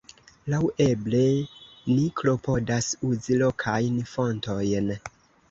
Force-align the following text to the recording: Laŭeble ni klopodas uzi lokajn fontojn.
Laŭeble 0.51 1.19
ni 1.91 2.07
klopodas 2.21 2.89
uzi 3.11 3.39
lokajn 3.43 4.01
fontojn. 4.17 4.91